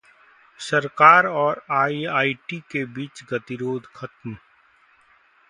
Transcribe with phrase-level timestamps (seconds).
[0.59, 4.35] सरकार और आईआईटी के बीच गतिरोध खत्म